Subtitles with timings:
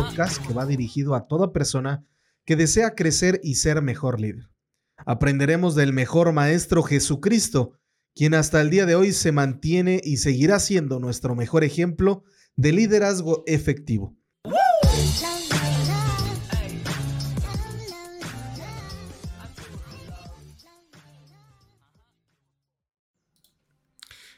[0.00, 2.06] podcast que va dirigido a toda persona
[2.46, 4.48] que desea crecer y ser mejor líder.
[4.96, 7.72] Aprenderemos del mejor maestro Jesucristo,
[8.14, 12.24] quien hasta el día de hoy se mantiene y seguirá siendo nuestro mejor ejemplo
[12.56, 14.16] de liderazgo efectivo.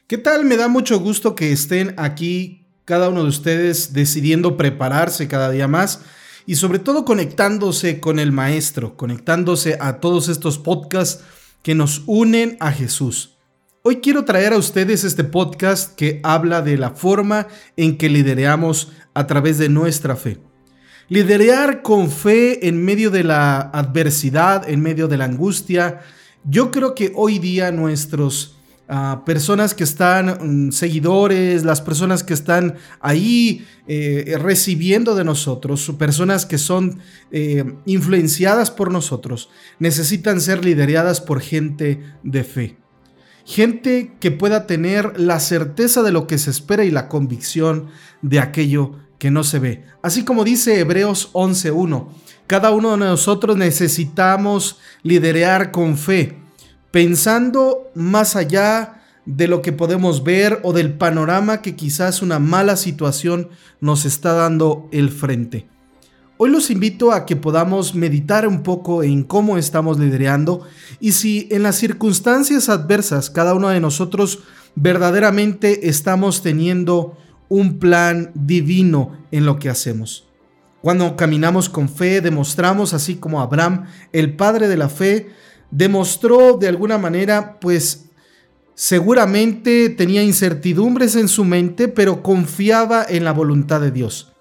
[0.08, 0.44] ¿Qué tal?
[0.44, 5.68] Me da mucho gusto que estén aquí cada uno de ustedes decidiendo prepararse cada día
[5.68, 6.00] más
[6.46, 11.22] y sobre todo conectándose con el Maestro, conectándose a todos estos podcasts
[11.62, 13.36] que nos unen a Jesús.
[13.82, 18.92] Hoy quiero traer a ustedes este podcast que habla de la forma en que lideramos
[19.14, 20.38] a través de nuestra fe.
[21.08, 26.00] Liderear con fe en medio de la adversidad, en medio de la angustia.
[26.44, 28.56] Yo creo que hoy día nuestros
[29.24, 36.46] personas que están, mm, seguidores, las personas que están ahí eh, recibiendo de nosotros, personas
[36.46, 39.48] que son eh, influenciadas por nosotros,
[39.78, 42.76] necesitan ser lideradas por gente de fe.
[43.44, 47.88] Gente que pueda tener la certeza de lo que se espera y la convicción
[48.20, 49.84] de aquello que no se ve.
[50.02, 52.08] Así como dice Hebreos 11.1,
[52.46, 56.41] cada uno de nosotros necesitamos liderear con fe
[56.92, 62.76] pensando más allá de lo que podemos ver o del panorama que quizás una mala
[62.76, 63.48] situación
[63.80, 65.66] nos está dando el frente.
[66.36, 70.66] Hoy los invito a que podamos meditar un poco en cómo estamos liderando
[71.00, 74.40] y si en las circunstancias adversas cada uno de nosotros
[74.74, 77.16] verdaderamente estamos teniendo
[77.48, 80.26] un plan divino en lo que hacemos.
[80.80, 85.30] Cuando caminamos con fe, demostramos, así como Abraham, el padre de la fe,
[85.72, 88.10] demostró de alguna manera, pues
[88.74, 94.32] seguramente tenía incertidumbres en su mente, pero confiaba en la voluntad de Dios.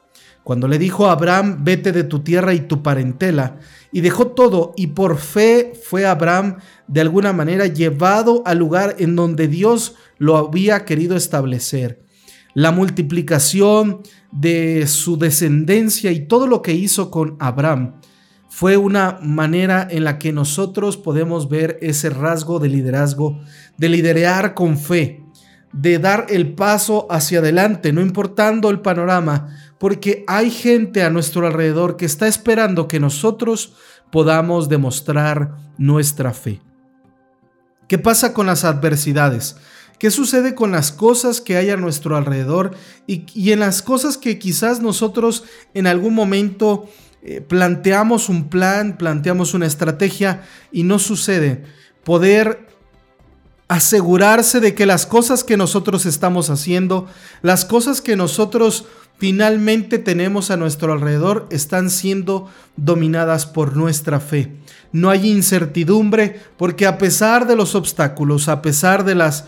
[0.44, 3.60] Cuando le dijo a Abraham, vete de tu tierra y tu parentela,
[3.92, 6.58] y dejó todo, y por fe fue Abraham
[6.88, 12.04] de alguna manera llevado al lugar en donde Dios lo había querido establecer.
[12.54, 14.02] La multiplicación
[14.32, 18.02] de su descendencia y todo lo que hizo con Abraham
[18.54, 23.40] fue una manera en la que nosotros podemos ver ese rasgo de liderazgo,
[23.78, 25.24] de liderear con fe,
[25.72, 31.48] de dar el paso hacia adelante, no importando el panorama, porque hay gente a nuestro
[31.48, 33.74] alrededor que está esperando que nosotros
[34.12, 36.62] podamos demostrar nuestra fe.
[37.88, 39.56] ¿Qué pasa con las adversidades?
[39.98, 42.76] ¿Qué sucede con las cosas que hay a nuestro alrededor
[43.08, 46.90] y, y en las cosas que quizás nosotros en algún momento
[47.24, 51.64] eh, planteamos un plan, planteamos una estrategia y no sucede.
[52.04, 52.68] Poder
[53.68, 57.08] asegurarse de que las cosas que nosotros estamos haciendo,
[57.42, 58.86] las cosas que nosotros
[59.18, 64.56] finalmente tenemos a nuestro alrededor están siendo dominadas por nuestra fe.
[64.92, 69.46] No hay incertidumbre porque a pesar de los obstáculos, a pesar de las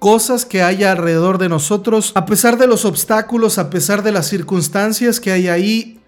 [0.00, 4.26] cosas que hay alrededor de nosotros, a pesar de los obstáculos, a pesar de las
[4.26, 6.01] circunstancias que hay ahí,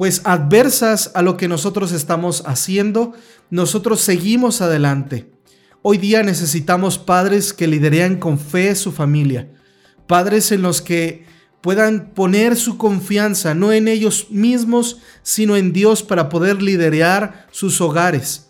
[0.00, 3.12] pues adversas a lo que nosotros estamos haciendo,
[3.50, 5.30] nosotros seguimos adelante.
[5.82, 9.50] Hoy día necesitamos padres que liderean con fe su familia,
[10.06, 11.26] padres en los que
[11.60, 17.78] puedan poner su confianza no en ellos mismos, sino en Dios para poder liderear sus
[17.82, 18.48] hogares.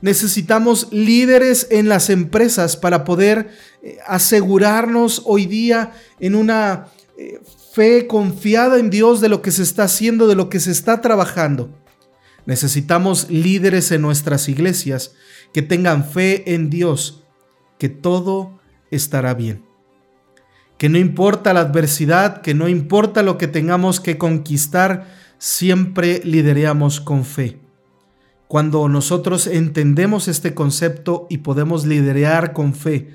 [0.00, 3.50] Necesitamos líderes en las empresas para poder
[3.82, 5.90] eh, asegurarnos hoy día
[6.20, 6.86] en una
[7.18, 7.40] eh,
[7.74, 11.00] fe confiada en Dios de lo que se está haciendo, de lo que se está
[11.00, 11.76] trabajando.
[12.46, 15.16] Necesitamos líderes en nuestras iglesias
[15.52, 17.24] que tengan fe en Dios,
[17.76, 18.60] que todo
[18.92, 19.64] estará bien.
[20.78, 25.08] Que no importa la adversidad, que no importa lo que tengamos que conquistar,
[25.38, 27.58] siempre lidereamos con fe.
[28.46, 33.10] Cuando nosotros entendemos este concepto y podemos liderear con fe,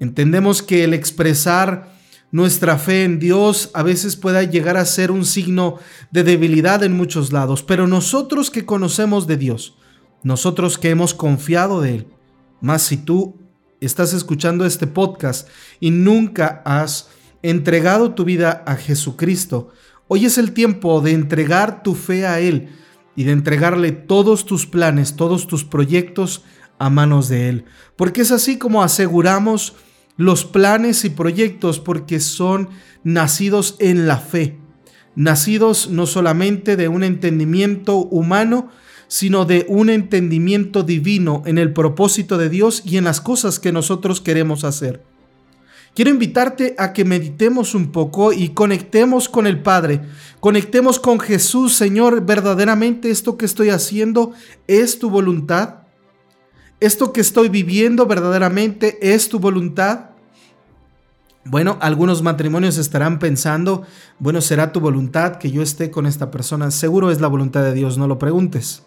[0.00, 1.99] entendemos que el expresar
[2.32, 5.78] nuestra fe en Dios a veces pueda llegar a ser un signo
[6.10, 9.76] de debilidad en muchos lados, pero nosotros que conocemos de Dios,
[10.22, 12.06] nosotros que hemos confiado de Él,
[12.60, 13.36] más si tú
[13.80, 15.48] estás escuchando este podcast
[15.80, 17.08] y nunca has
[17.42, 19.70] entregado tu vida a Jesucristo,
[20.06, 22.68] hoy es el tiempo de entregar tu fe a Él
[23.16, 26.44] y de entregarle todos tus planes, todos tus proyectos
[26.78, 27.64] a manos de Él,
[27.96, 29.74] porque es así como aseguramos
[30.16, 32.68] los planes y proyectos porque son
[33.04, 34.58] nacidos en la fe,
[35.14, 38.70] nacidos no solamente de un entendimiento humano,
[39.10, 43.72] sino de un entendimiento divino en el propósito de Dios y en las cosas que
[43.72, 45.02] nosotros queremos hacer.
[45.96, 50.02] quiero invitarte a que meditemos un poco y conectemos con el Padre,
[50.38, 54.32] conectemos con Jesús, Señor, verdaderamente esto que estoy haciendo
[54.68, 55.79] es tu voluntad.
[56.80, 60.10] Esto que estoy viviendo verdaderamente es tu voluntad.
[61.44, 63.82] Bueno, algunos matrimonios estarán pensando,
[64.18, 66.70] bueno, será tu voluntad que yo esté con esta persona.
[66.70, 68.82] Seguro es la voluntad de Dios, no lo preguntes.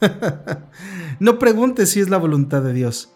[1.20, 3.10] no preguntes si es la voluntad de Dios.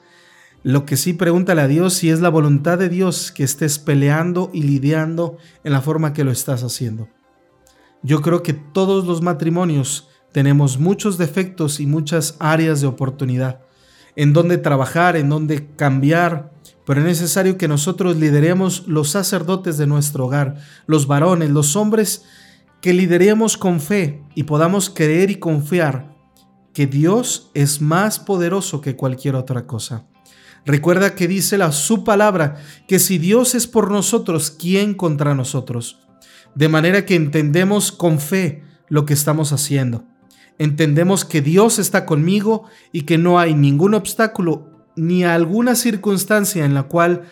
[0.63, 4.51] Lo que sí pregúntale a Dios si es la voluntad de Dios que estés peleando
[4.55, 7.09] y lidiando en la forma que lo estás haciendo.
[8.03, 13.64] Yo creo que todos los matrimonios tenemos muchos defectos y muchas áreas de oportunidad
[14.17, 16.53] en donde trabajar, en donde cambiar,
[16.87, 20.57] pero es necesario que nosotros lideremos los sacerdotes de nuestro hogar,
[20.87, 22.25] los varones, los hombres,
[22.81, 26.15] que lideremos con fe y podamos creer y confiar
[26.75, 30.05] que Dios es más poderoso que cualquier otra cosa.
[30.67, 32.57] Recuerda que dice la, su palabra
[32.89, 36.01] que si Dios es por nosotros, ¿quién contra nosotros?
[36.55, 40.05] De manera que entendemos con fe lo que estamos haciendo.
[40.59, 46.75] Entendemos que Dios está conmigo y que no hay ningún obstáculo ni alguna circunstancia en
[46.75, 47.25] la cual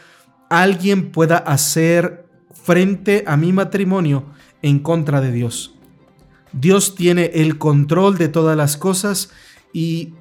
[0.50, 4.24] alguien pueda hacer frente a mi matrimonio
[4.60, 5.74] en contra de Dios.
[6.52, 9.30] Dios tiene el control de todas las cosas
[9.72, 10.14] y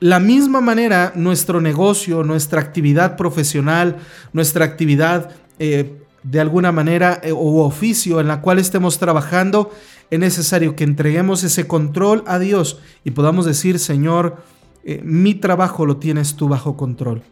[0.00, 3.98] la misma manera, nuestro negocio, nuestra actividad profesional,
[4.32, 9.70] nuestra actividad eh, de alguna manera eh, o oficio en la cual estemos trabajando,
[10.10, 14.38] es necesario que entreguemos ese control a Dios y podamos decir, Señor,
[14.84, 17.22] eh, mi trabajo lo tienes tú bajo control.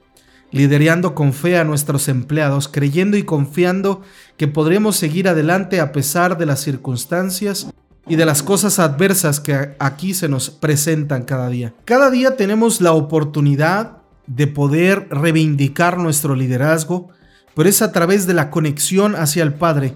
[0.51, 4.03] Liderando con fe a nuestros empleados, creyendo y confiando
[4.37, 7.73] que podremos seguir adelante a pesar de las circunstancias
[8.07, 11.73] y de las cosas adversas que aquí se nos presentan cada día.
[11.87, 17.09] Cada día tenemos la oportunidad de poder reivindicar nuestro liderazgo,
[17.55, 19.95] pero es a través de la conexión hacia el Padre,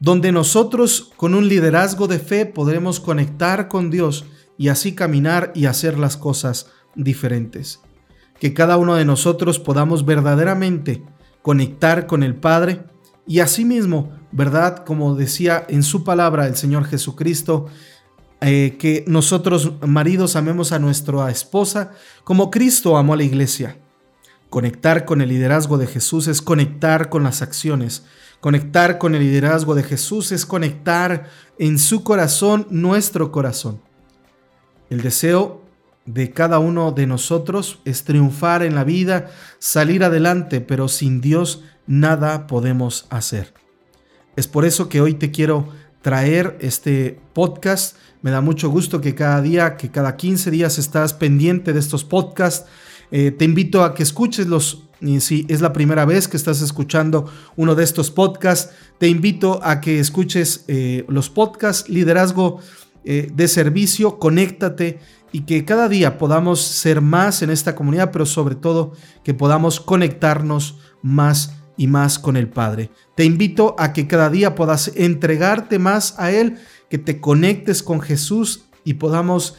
[0.00, 4.24] donde nosotros con un liderazgo de fe podremos conectar con Dios
[4.58, 7.80] y así caminar y hacer las cosas diferentes.
[8.38, 11.04] Que cada uno de nosotros podamos verdaderamente
[11.42, 12.84] conectar con el Padre
[13.26, 14.84] y asimismo, ¿verdad?
[14.84, 17.66] Como decía en su palabra el Señor Jesucristo,
[18.40, 21.92] eh, que nosotros maridos amemos a nuestra esposa
[22.24, 23.78] como Cristo amó a la iglesia.
[24.52, 28.04] Conectar con el liderazgo de Jesús es conectar con las acciones.
[28.38, 33.80] Conectar con el liderazgo de Jesús es conectar en su corazón nuestro corazón.
[34.90, 35.62] El deseo
[36.04, 41.64] de cada uno de nosotros es triunfar en la vida, salir adelante, pero sin Dios
[41.86, 43.54] nada podemos hacer.
[44.36, 45.70] Es por eso que hoy te quiero
[46.02, 47.96] traer este podcast.
[48.20, 52.04] Me da mucho gusto que cada día, que cada 15 días estás pendiente de estos
[52.04, 52.68] podcasts.
[53.12, 54.88] Eh, te invito a que escuches los,
[55.20, 59.82] si es la primera vez que estás escuchando uno de estos podcasts, te invito a
[59.82, 62.58] que escuches eh, los podcasts Liderazgo
[63.04, 64.98] eh, de Servicio, conéctate
[65.30, 68.92] y que cada día podamos ser más en esta comunidad, pero sobre todo
[69.22, 72.90] que podamos conectarnos más y más con el Padre.
[73.14, 76.56] Te invito a que cada día puedas entregarte más a Él,
[76.88, 79.56] que te conectes con Jesús y podamos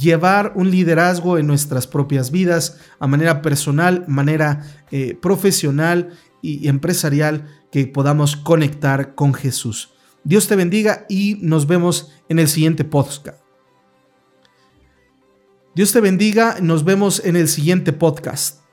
[0.00, 6.10] llevar un liderazgo en nuestras propias vidas a manera personal, manera eh, profesional
[6.42, 9.92] y empresarial, que podamos conectar con Jesús.
[10.24, 13.40] Dios te bendiga y nos vemos en el siguiente podcast.
[15.74, 18.65] Dios te bendiga, nos vemos en el siguiente podcast.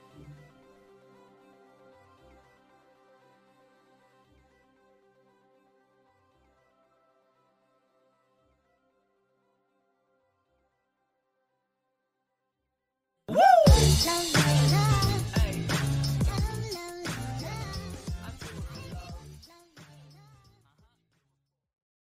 [14.01, 14.42] 浪。